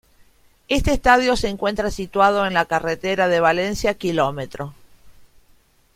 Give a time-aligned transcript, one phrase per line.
[0.67, 4.73] Este estadio se encuentra situado en la Carretera de Valencia, Km.